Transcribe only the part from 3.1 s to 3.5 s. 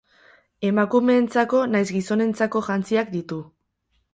ditu.